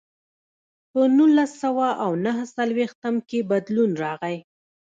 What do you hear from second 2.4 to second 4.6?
څلوېښتم کې بدلون راغی.